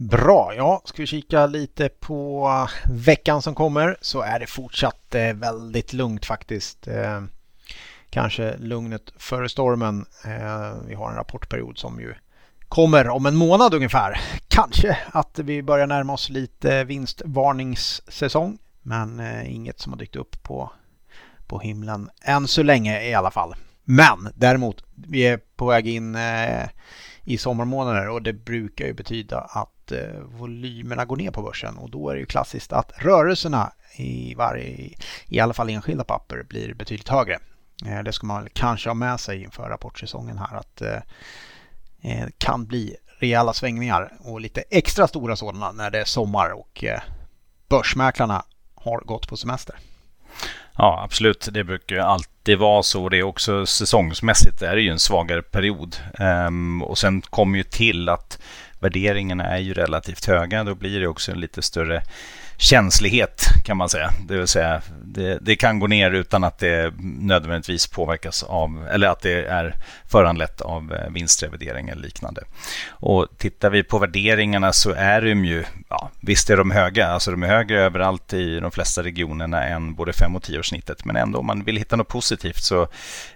Bra, 0.00 0.54
ja, 0.56 0.82
ska 0.84 1.02
vi 1.02 1.06
kika 1.06 1.46
lite 1.46 1.88
på 1.88 2.68
veckan 2.90 3.42
som 3.42 3.54
kommer 3.54 3.96
så 4.00 4.20
är 4.20 4.40
det 4.40 4.46
fortsatt 4.46 5.14
eh, 5.14 5.34
väldigt 5.34 5.92
lugnt 5.92 6.26
faktiskt 6.26 6.88
eh, 6.88 7.22
kanske 8.10 8.56
lugnet 8.56 9.12
före 9.16 9.48
stormen. 9.48 10.06
Eh, 10.24 10.72
vi 10.86 10.94
har 10.94 11.10
en 11.10 11.16
rapportperiod 11.16 11.78
som 11.78 12.00
ju 12.00 12.14
kommer 12.68 13.08
om 13.08 13.26
en 13.26 13.36
månad 13.36 13.74
ungefär. 13.74 14.20
Kanske 14.48 14.98
att 15.12 15.38
vi 15.38 15.62
börjar 15.62 15.86
närma 15.86 16.12
oss 16.12 16.28
lite 16.28 16.84
vinstvarningssäsong. 16.84 18.58
Men 18.82 19.20
inget 19.46 19.80
som 19.80 19.92
har 19.92 19.98
dykt 19.98 20.16
upp 20.16 20.42
på, 20.42 20.70
på 21.46 21.58
himlen 21.58 22.10
än 22.22 22.48
så 22.48 22.62
länge 22.62 23.02
i 23.08 23.14
alla 23.14 23.30
fall. 23.30 23.54
Men 23.84 24.32
däremot, 24.34 24.84
vi 24.94 25.26
är 25.26 25.40
på 25.56 25.66
väg 25.66 25.88
in 25.88 26.14
eh, 26.14 26.68
i 27.28 27.38
sommarmånader 27.38 28.08
och 28.08 28.22
det 28.22 28.32
brukar 28.32 28.86
ju 28.86 28.92
betyda 28.92 29.40
att 29.40 29.92
eh, 29.92 30.20
volymerna 30.24 31.04
går 31.04 31.16
ner 31.16 31.30
på 31.30 31.42
börsen 31.42 31.78
och 31.78 31.90
då 31.90 32.10
är 32.10 32.14
det 32.14 32.20
ju 32.20 32.26
klassiskt 32.26 32.72
att 32.72 32.92
rörelserna 32.96 33.72
i 33.96 34.34
varje, 34.34 34.90
i 35.26 35.40
alla 35.40 35.54
fall 35.54 35.70
enskilda 35.70 36.04
papper 36.04 36.42
blir 36.48 36.74
betydligt 36.74 37.08
högre. 37.08 37.38
Eh, 37.86 38.02
det 38.02 38.12
ska 38.12 38.26
man 38.26 38.48
kanske 38.52 38.88
ha 38.88 38.94
med 38.94 39.20
sig 39.20 39.42
inför 39.42 39.68
rapportsäsongen 39.68 40.38
här 40.38 40.56
att 40.56 40.76
det 40.76 41.02
eh, 42.02 42.26
kan 42.38 42.66
bli 42.66 42.96
rejäla 43.18 43.52
svängningar 43.52 44.12
och 44.20 44.40
lite 44.40 44.60
extra 44.70 45.08
stora 45.08 45.36
sådana 45.36 45.72
när 45.72 45.90
det 45.90 46.00
är 46.00 46.04
sommar 46.04 46.50
och 46.50 46.84
eh, 46.84 47.00
börsmäklarna 47.68 48.44
har 48.74 49.00
gått 49.00 49.28
på 49.28 49.36
semester. 49.36 49.76
Ja, 50.76 51.00
absolut. 51.04 51.48
Det 51.52 51.64
brukar 51.64 51.96
ju 51.96 52.02
alltid 52.02 52.37
det 52.48 52.56
var 52.56 52.82
så. 52.82 53.08
Det 53.08 53.18
är 53.18 53.22
också 53.22 53.66
säsongsmässigt. 53.66 54.58
Det 54.60 54.66
är 54.66 54.76
ju 54.76 54.90
en 54.90 54.98
svagare 54.98 55.42
period. 55.42 55.96
Um, 56.18 56.82
och 56.82 56.98
sen 56.98 57.20
kom 57.20 57.56
ju 57.56 57.62
till 57.62 58.08
att 58.08 58.38
värderingarna 58.80 59.44
är 59.44 59.58
ju 59.58 59.74
relativt 59.74 60.24
höga. 60.24 60.64
Då 60.64 60.74
blir 60.74 61.00
det 61.00 61.06
också 61.06 61.32
en 61.32 61.40
lite 61.40 61.62
större 61.62 62.02
känslighet 62.58 63.44
kan 63.64 63.76
man 63.76 63.88
säga. 63.88 64.10
Det 64.26 64.36
vill 64.36 64.46
säga 64.46 64.82
det, 65.02 65.38
det, 65.40 65.56
kan 65.56 65.78
gå 65.78 65.86
ner 65.86 66.10
utan 66.10 66.44
att 66.44 66.58
det 66.58 66.92
nödvändigtvis 67.20 67.86
påverkas 67.86 68.42
av 68.42 68.88
eller 68.90 69.08
att 69.08 69.20
det 69.20 69.44
är 69.44 69.74
föranlett 70.06 70.60
av 70.60 70.92
eh, 70.92 71.10
vinstrevidering 71.10 71.88
eller 71.88 72.02
liknande. 72.02 72.42
Och 72.88 73.26
tittar 73.36 73.70
vi 73.70 73.82
på 73.82 73.98
värderingarna 73.98 74.72
så 74.72 74.90
är 74.90 75.22
de 75.22 75.44
ju, 75.44 75.64
ja, 75.88 76.10
visst 76.20 76.50
är 76.50 76.56
de 76.56 76.70
höga, 76.70 77.08
alltså 77.08 77.30
de 77.30 77.42
är 77.42 77.46
högre 77.46 77.80
överallt 77.80 78.32
i 78.32 78.60
de 78.60 78.70
flesta 78.70 79.02
regionerna 79.02 79.64
än 79.64 79.94
både 79.94 80.12
5 80.12 80.36
och 80.36 80.42
10 80.42 80.58
årssnittet. 80.58 81.04
Men 81.04 81.16
ändå 81.16 81.38
om 81.38 81.46
man 81.46 81.64
vill 81.64 81.76
hitta 81.76 81.96
något 81.96 82.08
positivt 82.08 82.62
så 82.62 82.82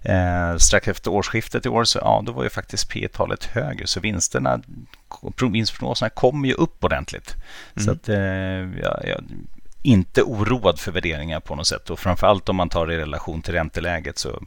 eh, 0.03 0.57
strax 0.59 0.89
efter 0.89 1.11
årsskiftet 1.11 1.67
i 1.67 1.69
år 1.69 1.85
så 1.85 1.99
ja, 1.99 2.23
då 2.27 2.33
var 2.33 2.43
ju 2.43 2.51
faktiskt 2.51 2.89
P 2.89 3.09
talet 3.13 3.45
högre 3.45 3.87
så 3.87 4.01
vinsterna 4.01 4.61
vinstprognoserna 5.53 6.11
kommer 6.11 6.49
ju 6.49 6.55
upp 6.55 6.85
ordentligt. 6.85 7.37
Mm. 7.77 7.85
Så 7.85 7.91
att, 7.91 8.09
eh, 8.09 8.17
ja, 8.83 9.01
jag 9.05 9.25
inte 9.83 10.23
oroad 10.23 10.79
för 10.81 10.93
värderingar 10.93 11.41
på 11.41 11.55
något 11.55 11.67
sätt 11.67 11.91
och 11.91 11.99
framförallt 11.99 12.49
om 12.49 12.57
man 12.57 12.69
tar 12.69 12.87
det 12.87 12.95
i 12.95 12.99
relation 12.99 13.43
till 13.43 13.55
ränteläget 13.55 14.19
så 14.19 14.43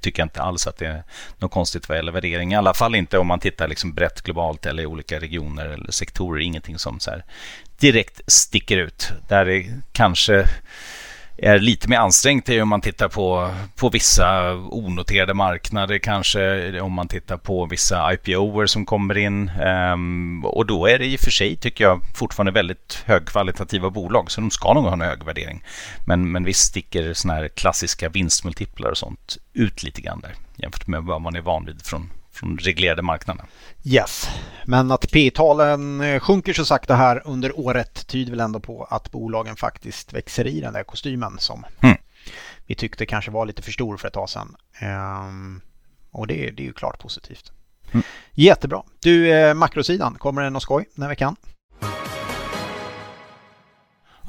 tycker 0.00 0.20
jag 0.20 0.26
inte 0.26 0.42
alls 0.42 0.66
att 0.66 0.76
det 0.76 0.86
är 0.86 1.02
något 1.38 1.50
konstigt 1.50 1.88
vad 1.88 1.98
gäller 1.98 2.12
värdering. 2.12 2.52
I 2.52 2.56
alla 2.56 2.74
fall 2.74 2.94
inte 2.94 3.18
om 3.18 3.26
man 3.26 3.40
tittar 3.40 3.68
liksom 3.68 3.94
brett 3.94 4.22
globalt 4.22 4.66
eller 4.66 4.82
i 4.82 4.86
olika 4.86 5.20
regioner 5.20 5.66
eller 5.66 5.92
sektorer. 5.92 6.40
Ingenting 6.40 6.78
som 6.78 7.00
så 7.00 7.10
direkt 7.78 8.20
sticker 8.26 8.78
ut. 8.78 9.12
Där 9.28 9.48
är 9.48 9.80
kanske 9.92 10.44
är 11.38 11.58
lite 11.58 11.88
mer 11.88 11.96
ansträngt 11.96 12.48
är 12.48 12.62
om 12.62 12.68
man 12.68 12.80
tittar 12.80 13.08
på, 13.08 13.54
på 13.76 13.88
vissa 13.88 14.54
onoterade 14.54 15.34
marknader 15.34 15.98
kanske, 15.98 16.80
om 16.80 16.92
man 16.92 17.08
tittar 17.08 17.36
på 17.36 17.66
vissa 17.66 18.12
IPOer 18.12 18.66
som 18.66 18.86
kommer 18.86 19.18
in. 19.18 19.50
Um, 19.92 20.44
och 20.44 20.66
då 20.66 20.86
är 20.86 20.98
det 20.98 21.06
i 21.06 21.16
och 21.16 21.20
för 21.20 21.30
sig, 21.30 21.56
tycker 21.56 21.84
jag, 21.84 22.00
fortfarande 22.14 22.52
väldigt 22.52 23.02
högkvalitativa 23.06 23.90
bolag, 23.90 24.30
så 24.30 24.40
de 24.40 24.50
ska 24.50 24.74
nog 24.74 24.84
ha 24.84 24.92
en 24.92 25.00
hög 25.00 25.24
värdering. 25.24 25.64
Men, 26.06 26.32
men 26.32 26.44
visst 26.44 26.64
sticker 26.64 27.12
sådana 27.12 27.40
här 27.40 27.48
klassiska 27.48 28.08
vinstmultiplar 28.08 28.90
och 28.90 28.98
sånt 28.98 29.38
ut 29.52 29.82
lite 29.82 30.00
grann 30.00 30.20
där 30.20 30.34
jämfört 30.56 30.86
med 30.86 31.02
vad 31.02 31.20
man 31.20 31.36
är 31.36 31.40
van 31.40 31.64
vid 31.66 31.82
från, 31.82 32.10
från 32.38 32.58
reglerade 32.58 33.02
marknader. 33.02 33.44
Yes, 33.84 34.28
men 34.64 34.90
att 34.90 35.10
P-talen 35.12 36.00
eh, 36.00 36.20
sjunker 36.20 36.52
så 36.52 36.64
sakta 36.64 36.94
här 36.94 37.22
under 37.24 37.58
året 37.58 38.06
tyder 38.06 38.30
väl 38.30 38.40
ändå 38.40 38.60
på 38.60 38.84
att 38.84 39.10
bolagen 39.10 39.56
faktiskt 39.56 40.12
växer 40.12 40.46
i 40.46 40.60
den 40.60 40.72
där 40.72 40.82
kostymen 40.82 41.38
som 41.38 41.64
mm. 41.80 41.96
vi 42.66 42.74
tyckte 42.74 43.06
kanske 43.06 43.30
var 43.30 43.46
lite 43.46 43.62
för 43.62 43.72
stor 43.72 43.96
för 43.96 44.08
ett 44.08 44.14
tag 44.14 44.30
sedan. 44.30 44.56
Um, 44.82 45.60
och 46.10 46.26
det, 46.26 46.34
det 46.34 46.62
är 46.62 46.66
ju 46.66 46.72
klart 46.72 46.98
positivt. 46.98 47.52
Mm. 47.92 48.02
Jättebra. 48.34 48.82
Du, 49.02 49.30
eh, 49.30 49.54
makrosidan, 49.54 50.14
kommer 50.14 50.42
det 50.42 50.50
något 50.50 50.62
skoj 50.62 50.88
den 50.94 51.02
här 51.02 51.08
veckan? 51.08 51.36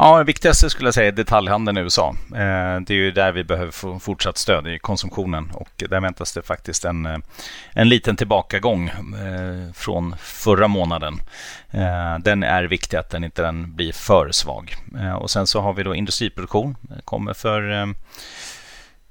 Ja, 0.01 0.18
det 0.18 0.24
viktigaste 0.24 0.70
skulle 0.70 0.88
jag 0.88 0.94
säga 0.94 1.08
är 1.08 1.12
detaljhandeln 1.12 1.77
i 1.77 1.82
USA. 1.82 2.15
Eh, 2.32 2.79
det 2.82 2.89
är 2.89 2.98
ju 2.98 3.12
där 3.12 3.32
vi 3.32 3.44
behöver 3.44 3.72
få 3.72 4.00
fortsatt 4.00 4.38
stöd 4.38 4.68
i 4.68 4.79
konsumtionen 4.79 5.51
och 5.53 5.70
där 5.89 6.00
väntas 6.00 6.34
det 6.34 6.41
faktiskt 6.41 6.86
en, 6.86 7.06
eh, 7.06 7.18
en 7.74 7.89
liten 7.89 8.15
tillbakagång 8.15 8.88
eh, 8.88 9.74
från 9.74 10.15
förra 10.20 10.68
månaden. 10.68 11.22
Den 12.20 12.44
är 12.44 12.63
viktig 12.63 12.98
att 12.98 13.10
den 13.10 13.24
inte 13.24 13.41
den 13.41 13.75
blir 13.75 13.94
för 13.94 14.32
svag. 14.32 14.75
Och 15.20 15.32
sen 15.32 15.48
så 15.48 15.62
har 15.62 15.74
vi 15.74 15.84
då 15.84 15.96
industriproduktion. 15.96 16.75
Det 16.82 17.01
kommer 17.06 17.34
för 17.34 17.94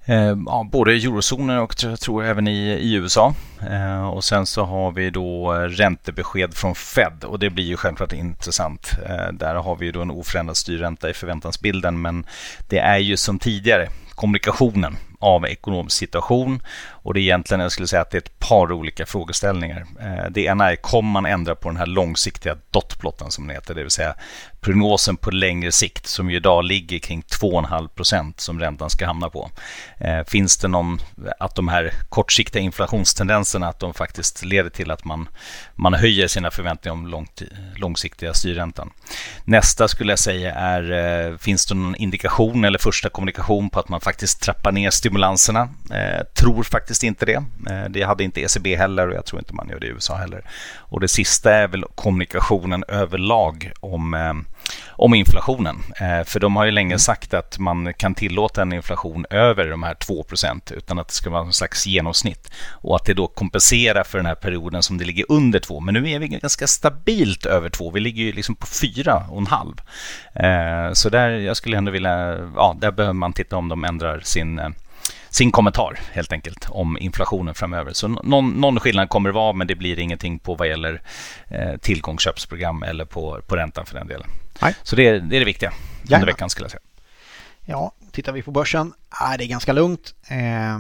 Eh, 0.09 0.37
ja, 0.47 0.69
både 0.73 0.95
i 0.95 1.05
eurozonen 1.05 1.59
och 1.59 1.75
jag 1.83 2.01
tror 2.01 2.25
även 2.25 2.49
i, 2.49 2.69
i 2.69 2.95
USA. 2.95 3.35
Eh, 3.71 4.09
och 4.09 4.25
sen 4.25 4.47
så 4.47 4.65
har 4.65 4.93
vi 4.93 5.11
då 5.11 5.53
räntebesked 5.53 6.55
från 6.55 6.75
Fed 6.75 7.25
och 7.25 7.39
det 7.39 7.51
blir 7.51 7.65
ju 7.65 7.77
självklart 7.77 8.13
intressant. 8.13 8.91
Eh, 9.07 9.33
där 9.33 9.55
har 9.55 9.77
vi 9.77 9.87
ju 9.87 9.93
då 9.93 10.03
en 10.03 10.11
oförändrad 10.11 10.57
styrränta 10.57 11.11
i 11.11 11.15
förväntansbilden 11.15 12.01
men 12.01 12.27
det 12.69 12.79
är 12.79 12.99
ju 12.99 13.17
som 13.17 13.39
tidigare 13.39 13.89
kommunikationen 14.11 14.97
av 15.19 15.47
ekonomisk 15.47 15.97
situation. 15.97 16.63
Och 17.09 17.15
det 17.15 17.21
är 17.21 17.23
egentligen, 17.23 17.61
jag 17.61 17.73
skulle 17.73 17.89
säga 17.89 18.03
att 18.03 18.11
det 18.11 18.17
är 18.17 18.21
ett 18.21 18.39
par 18.39 18.73
olika 18.73 19.07
frågeställningar. 19.07 19.87
Eh, 20.01 20.31
det 20.31 20.41
ena 20.41 20.71
är, 20.73 20.77
kommer 20.77 21.11
man 21.11 21.27
ändra 21.27 21.55
på 21.55 21.69
den 21.69 21.77
här 21.77 21.87
långsiktiga 21.87 22.57
dotplotten 22.71 23.31
som 23.31 23.47
den 23.47 23.57
heter, 23.57 23.75
det 23.75 23.83
vill 23.83 23.91
säga 23.91 24.15
prognosen 24.61 25.17
på 25.17 25.31
längre 25.31 25.73
sikt 25.73 26.07
som 26.07 26.31
ju 26.31 26.37
idag 26.37 26.65
ligger 26.65 26.99
kring 26.99 27.23
2,5 27.23 27.89
procent 27.89 28.41
som 28.41 28.61
räntan 28.61 28.91
ska 28.91 29.07
hamna 29.07 29.31
på. 29.31 29.51
Eh, 29.99 30.25
finns 30.27 30.57
det 30.57 30.69
någon, 30.69 31.01
att 31.39 31.55
de 31.55 31.69
här 31.69 31.93
kortsiktiga 32.09 32.63
inflationstendenserna, 32.63 33.69
att 33.69 33.81
de 33.81 33.95
faktiskt 33.95 34.45
leder 34.45 34.71
till 34.71 34.91
att 34.91 35.05
man, 35.05 35.29
man 35.75 35.95
höjer 35.95 36.29
sina 36.29 36.51
förväntningar 36.51 36.93
om 36.93 37.07
långt, 37.07 37.43
långsiktiga 37.77 38.35
styrräntan. 38.35 38.91
Nästa 39.45 39.89
skulle 39.89 40.13
jag 40.13 40.19
säga 40.19 40.55
är, 40.55 40.93
eh, 40.93 41.37
finns 41.37 41.67
det 41.67 41.75
någon 41.75 41.97
indikation 41.97 42.65
eller 42.65 42.79
första 42.79 43.09
kommunikation 43.09 43.71
på 43.71 43.81
att 43.81 43.89
man 43.89 44.01
faktiskt 44.01 44.43
trappar 44.43 44.73
ner 44.73 44.91
stimulanserna? 44.91 45.69
tror 46.35 46.63
faktiskt 46.63 46.98
inte 47.07 47.27
det. 47.27 47.45
Det 47.89 48.03
hade 48.03 48.25
inte 48.25 48.41
ECB 48.41 48.77
heller 48.77 49.09
och 49.09 49.15
jag 49.15 49.25
tror 49.25 49.41
inte 49.41 49.55
man 49.55 49.69
gör 49.69 49.81
det 49.81 49.87
i 49.87 49.91
USA 49.91 50.15
heller. 50.15 50.45
Och 50.79 51.01
det 51.01 51.09
sista 51.09 51.55
är 51.55 51.69
väl 51.69 51.85
kommunikationen 51.95 52.85
överlag 52.89 53.73
om 53.81 54.15
om 54.99 55.15
inflationen. 55.15 55.77
Eh, 56.01 56.25
för 56.25 56.41
de 56.41 56.57
har 56.57 56.65
ju 56.65 56.71
länge 56.71 56.87
mm. 56.87 56.99
sagt 56.99 57.35
att 57.35 57.59
man 57.59 57.95
kan 57.95 58.15
tillåta 58.15 58.63
en 58.63 58.73
inflation 58.73 59.27
över 59.31 59.71
de 59.71 59.83
här 59.83 59.95
2% 59.95 60.73
utan 60.73 60.99
att 60.99 61.09
det 61.09 61.15
ska 61.15 61.31
vara 61.31 61.43
någon 61.43 61.53
slags 61.53 61.87
genomsnitt. 61.87 62.53
Och 62.71 62.97
att 62.97 63.05
det 63.05 63.15
då 63.15 63.27
kompenserar 63.27 64.05
för 64.05 64.19
den 64.19 64.27
här 64.27 64.35
perioden 64.35 64.83
som 64.83 64.99
det 64.99 65.05
ligger 65.05 65.25
under 65.29 65.59
2. 65.59 65.81
Men 65.81 65.95
nu 65.95 66.11
är 66.11 66.19
vi 66.19 66.29
ganska 66.29 66.67
stabilt 66.67 67.47
över 67.47 67.69
2. 67.69 67.91
Vi 67.91 68.01
ligger 68.01 68.23
ju 68.23 68.33
liksom 68.33 68.55
på 68.55 68.67
4,5. 68.67 69.81
Eh, 70.35 70.93
så 70.93 71.09
där, 71.09 71.31
jag 71.31 71.57
skulle 71.57 71.77
ändå 71.77 71.91
vilja, 71.91 72.39
ja, 72.57 72.77
där 72.81 72.91
behöver 72.91 73.15
man 73.15 73.33
titta 73.33 73.57
om 73.57 73.69
de 73.69 73.85
ändrar 73.85 74.21
sin 74.21 74.59
eh, 74.59 74.69
sin 75.31 75.53
kommentar 75.53 75.99
helt 76.13 76.33
enkelt 76.33 76.67
om 76.69 76.99
inflationen 76.99 77.55
framöver. 77.55 77.93
Så 77.93 78.09
någon, 78.09 78.51
någon 78.51 78.81
skillnad 78.81 79.09
kommer 79.09 79.29
det 79.29 79.35
vara, 79.35 79.53
men 79.53 79.67
det 79.67 79.75
blir 79.75 79.99
ingenting 79.99 80.39
på 80.39 80.55
vad 80.55 80.69
gäller 80.69 81.03
eh, 81.49 81.77
tillgångsköpsprogram 81.77 82.83
eller 82.83 83.05
på, 83.05 83.41
på 83.47 83.57
räntan 83.57 83.87
för 83.87 83.95
den 83.95 84.07
delen. 84.07 84.29
Nej. 84.63 84.75
Så 84.83 84.97
det 84.97 85.09
är, 85.09 85.21
det 85.21 85.37
är 85.37 85.41
det 85.41 85.47
viktiga 85.47 85.73
under 86.03 86.27
veckan 86.27 86.51
skulle 86.51 86.65
jag 86.65 86.71
säga. 86.71 86.83
Ja, 87.65 87.93
tittar 88.13 88.33
vi 88.33 88.43
på 88.43 88.51
börsen 88.51 88.93
är 89.31 89.39
det 89.39 89.47
ganska 89.47 89.73
lugnt. 89.73 90.15
Eh, 90.29 90.79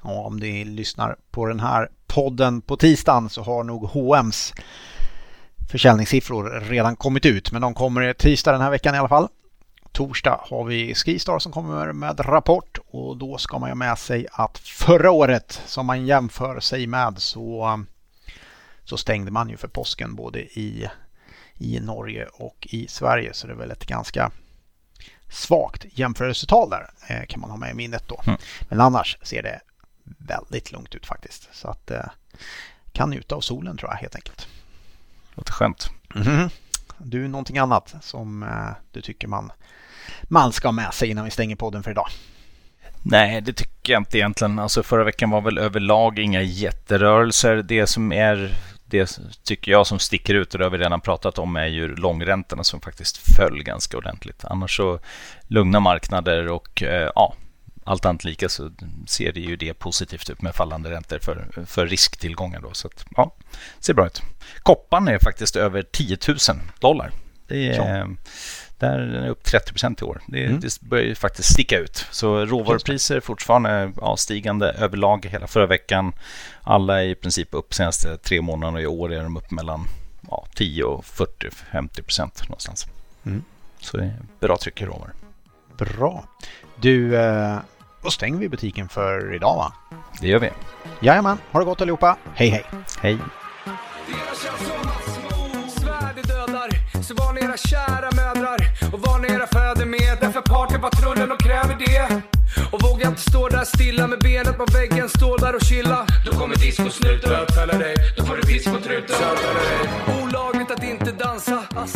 om 0.00 0.36
ni 0.36 0.64
lyssnar 0.64 1.16
på 1.30 1.46
den 1.46 1.60
här 1.60 1.88
podden 2.06 2.60
på 2.60 2.76
tisdagen 2.76 3.30
så 3.30 3.42
har 3.42 3.64
nog 3.64 3.84
H&M's 3.84 4.54
försäljningssiffror 5.70 6.60
redan 6.60 6.96
kommit 6.96 7.26
ut, 7.26 7.52
men 7.52 7.62
de 7.62 7.74
kommer 7.74 8.12
tisdag 8.12 8.52
den 8.52 8.60
här 8.60 8.70
veckan 8.70 8.94
i 8.94 8.98
alla 8.98 9.08
fall. 9.08 9.28
Torsdag 9.92 10.40
har 10.50 10.64
vi 10.64 10.94
Skistar 10.94 11.38
som 11.38 11.52
kommer 11.52 11.92
med 11.92 12.28
rapport 12.28 12.78
och 12.86 13.16
då 13.16 13.38
ska 13.38 13.58
man 13.58 13.68
ju 13.68 13.74
med 13.74 13.98
sig 13.98 14.26
att 14.32 14.58
förra 14.58 15.10
året 15.10 15.62
som 15.66 15.86
man 15.86 16.06
jämför 16.06 16.60
sig 16.60 16.86
med 16.86 17.18
så, 17.18 17.84
så 18.84 18.96
stängde 18.96 19.30
man 19.30 19.48
ju 19.48 19.56
för 19.56 19.68
påsken 19.68 20.14
både 20.14 20.40
i 20.40 20.88
i 21.62 21.80
Norge 21.80 22.26
och 22.32 22.68
i 22.70 22.88
Sverige. 22.88 23.34
Så 23.34 23.46
det 23.46 23.52
är 23.52 23.56
väl 23.56 23.70
ett 23.70 23.86
ganska 23.86 24.30
svagt 25.28 25.86
jämförelsetal 25.90 26.70
där 26.70 26.90
eh, 27.08 27.26
kan 27.28 27.40
man 27.40 27.50
ha 27.50 27.56
med 27.56 27.70
i 27.70 27.74
minnet 27.74 28.08
då. 28.08 28.20
Mm. 28.26 28.38
Men 28.68 28.80
annars 28.80 29.18
ser 29.22 29.42
det 29.42 29.60
väldigt 30.04 30.72
lugnt 30.72 30.94
ut 30.94 31.06
faktiskt. 31.06 31.48
Så 31.52 31.68
att 31.68 31.90
eh, 31.90 32.04
kan 32.92 33.10
njuta 33.10 33.34
av 33.34 33.40
solen 33.40 33.76
tror 33.76 33.90
jag 33.90 33.96
helt 33.96 34.14
enkelt. 34.14 34.48
Låter 35.34 35.52
skönt. 35.52 35.90
Mm. 36.14 36.48
Du, 37.04 37.28
någonting 37.28 37.58
annat 37.58 37.94
som 38.00 38.42
eh, 38.42 38.48
du 38.90 39.00
tycker 39.00 39.28
man, 39.28 39.52
man 40.22 40.52
ska 40.52 40.68
ha 40.68 40.72
med 40.72 40.94
sig 40.94 41.10
innan 41.10 41.24
vi 41.24 41.30
stänger 41.30 41.56
podden 41.56 41.82
för 41.82 41.90
idag? 41.90 42.06
Nej, 43.02 43.40
det 43.40 43.52
tycker 43.52 43.92
jag 43.92 44.00
inte 44.00 44.18
egentligen. 44.18 44.58
Alltså 44.58 44.82
förra 44.82 45.04
veckan 45.04 45.30
var 45.30 45.40
väl 45.40 45.58
överlag 45.58 46.18
inga 46.18 46.42
jätterörelser. 46.42 47.62
Det 47.62 47.86
som 47.86 48.12
är 48.12 48.54
det 48.92 49.20
tycker 49.44 49.72
jag 49.72 49.86
som 49.86 49.98
sticker 49.98 50.34
ut, 50.34 50.54
och 50.54 50.58
det 50.58 50.64
har 50.64 50.70
vi 50.70 50.78
redan 50.78 51.00
pratat 51.00 51.38
om, 51.38 51.56
är 51.56 51.66
ju 51.66 51.96
långräntorna 51.96 52.64
som 52.64 52.80
faktiskt 52.80 53.36
föll 53.36 53.62
ganska 53.62 53.96
ordentligt. 53.96 54.44
Annars 54.44 54.76
så 54.76 54.98
lugna 55.48 55.80
marknader 55.80 56.48
och 56.48 56.82
eh, 56.82 57.10
ja, 57.14 57.34
allt 57.84 58.04
annat 58.04 58.24
lika 58.24 58.48
så 58.48 58.70
ser 59.06 59.32
det 59.32 59.40
ju 59.40 59.56
det 59.56 59.74
positivt 59.74 60.30
ut 60.30 60.42
med 60.42 60.54
fallande 60.54 60.90
räntor 60.90 61.18
för, 61.18 61.48
för 61.66 61.86
risktillgångar. 61.86 62.60
Då. 62.60 62.72
Så 62.72 62.88
att, 62.88 63.04
ja, 63.16 63.34
ser 63.80 63.94
bra 63.94 64.06
ut. 64.06 64.22
Koppan 64.62 65.08
är 65.08 65.18
faktiskt 65.18 65.56
över 65.56 65.82
10 65.82 66.18
000 66.28 66.38
dollar. 66.80 67.12
Det 67.46 67.68
är, 67.68 67.96
ja. 67.98 68.08
Där 68.78 68.98
är 68.98 69.28
upp 69.28 69.44
30 69.44 69.72
procent 69.72 70.02
i 70.02 70.04
år. 70.04 70.20
Det, 70.26 70.44
mm. 70.44 70.60
det 70.60 70.80
börjar 70.80 71.04
ju 71.04 71.14
faktiskt 71.14 71.52
sticka 71.52 71.78
ut. 71.78 72.06
Så 72.10 72.44
råvarupriser 72.46 73.20
fortfarande 73.20 73.92
ja, 74.00 74.16
stigande 74.16 74.72
överlag 74.72 75.26
hela 75.26 75.46
förra 75.46 75.66
veckan. 75.66 76.12
Alla 76.62 77.02
är 77.02 77.06
i 77.06 77.14
princip 77.14 77.48
upp 77.50 77.74
senaste 77.74 78.16
tre 78.16 78.40
månaderna 78.40 78.76
och 78.76 78.82
i 78.82 78.86
år 78.86 79.12
är 79.12 79.22
de 79.22 79.36
upp 79.36 79.50
mellan 79.50 79.86
ja, 80.30 80.46
10 80.54 80.84
och 80.84 81.04
40-50 81.04 82.02
procent 82.02 82.42
någonstans. 82.48 82.86
Mm. 83.26 83.44
Så 83.80 83.96
det 83.96 84.04
är 84.04 84.16
bra 84.40 84.56
tryck 84.56 84.82
i 84.82 84.84
råvaror. 84.84 85.12
Bra. 85.76 86.24
Du, 86.76 87.16
eh, 87.16 87.58
då 88.02 88.10
stänger 88.10 88.38
vi 88.38 88.48
butiken 88.48 88.88
för 88.88 89.34
idag 89.34 89.56
va? 89.56 89.72
Det 90.20 90.28
gör 90.28 90.38
vi. 90.38 90.50
Jajamän, 91.00 91.38
ha 91.52 91.60
det 91.60 91.66
gott 91.66 91.80
allihopa. 91.80 92.16
Hej 92.34 92.48
hej. 92.48 92.64
Hej. 93.00 93.18
Så 97.02 97.14
var 97.14 97.32
ni 97.32 97.40
era 97.40 97.56
kära 97.56 98.10
mödrar 98.16 98.58
och 98.92 99.00
var 99.00 99.18
ni 99.18 99.28
era 99.28 99.46
fäder 99.46 99.86
med. 99.86 100.18
Därför 100.20 100.40
partypatrullen 100.40 101.32
och 101.32 101.40
kräver 101.40 101.76
det. 101.78 102.22
Och 102.72 102.82
våga 102.82 103.08
inte 103.08 103.20
stå 103.20 103.48
där 103.48 103.64
stilla 103.64 104.06
med 104.06 104.18
benet 104.18 104.56
på 104.56 104.64
väggen, 104.72 105.08
stå 105.08 105.36
där 105.36 105.54
och 105.54 105.62
chilla. 105.62 106.06
Då 106.26 106.32
kommer 106.32 106.56
discosnuten 106.56 107.30
bötfälla 107.30 107.78
dig, 107.78 107.94
då 108.16 108.24
får 108.26 108.36
du 108.36 108.42
piss 108.42 108.64
på 108.64 108.80
truten. 108.80 109.16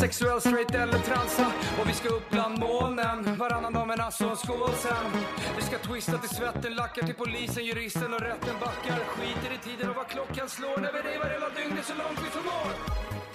Sexuell, 0.07 0.41
straight 0.41 0.75
eller 0.75 0.99
transa. 0.99 1.53
Och 1.81 1.89
vi 1.89 1.93
ska 1.93 2.09
upp 2.09 2.31
bland 2.31 2.59
molnen, 2.59 3.37
varannan 3.39 3.73
dag 3.73 3.87
men 3.87 4.01
alltså 4.01 4.25
en 4.29 4.37
skål 4.37 4.73
sen. 4.73 5.23
Vi 5.57 5.63
ska 5.63 5.79
twista 5.79 6.19
till 6.19 6.29
svetten, 6.29 6.75
lackar 6.75 7.07
till 7.07 7.15
polisen, 7.15 7.65
juristen 7.65 8.15
och 8.15 8.21
rätten 8.21 8.55
backar. 8.61 8.99
Skiter 9.05 9.55
i 9.55 9.59
tiden 9.69 9.91
och 9.91 9.97
vad 9.97 10.09
klockan 10.09 10.49
slår 10.49 10.77
när 10.81 10.93
vi 10.93 10.99
revar 10.99 11.31
hela 11.31 11.49
dygnet 11.49 11.85
så 11.85 11.95
långt 11.95 12.19
vi 12.25 12.31
förmår. 12.31 13.26